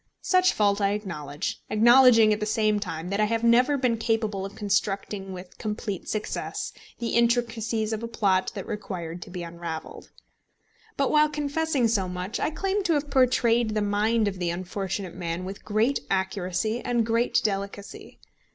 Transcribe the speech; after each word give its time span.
Such 0.23 0.51
fault 0.53 0.81
I 0.81 0.93
acknowledge, 0.93 1.61
acknowledging 1.69 2.33
at 2.33 2.39
the 2.39 2.47
same 2.47 2.79
time 2.79 3.09
that 3.09 3.19
I 3.19 3.25
have 3.25 3.43
never 3.43 3.77
been 3.77 3.97
capable 3.97 4.43
of 4.47 4.55
constructing 4.55 5.31
with 5.31 5.59
complete 5.59 6.09
success 6.09 6.73
the 6.97 7.09
intricacies 7.09 7.93
of 7.93 8.01
a 8.01 8.07
plot 8.07 8.51
that 8.55 8.65
required 8.65 9.21
to 9.21 9.29
be 9.29 9.43
unravelled. 9.43 10.09
But 10.97 11.11
while 11.11 11.29
confessing 11.29 11.87
so 11.87 12.09
much, 12.09 12.39
I 12.39 12.49
claim 12.49 12.81
to 12.85 12.93
have 12.93 13.11
portrayed 13.11 13.75
the 13.75 13.81
mind 13.83 14.27
of 14.27 14.39
the 14.39 14.49
unfortunate 14.49 15.13
man 15.13 15.45
with 15.45 15.63
great 15.63 15.99
accuracy 16.09 16.81
and 16.83 17.05
great 17.05 17.39
delicacy. 17.43 18.17